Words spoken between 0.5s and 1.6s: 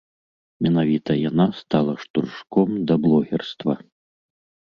Менавіта яна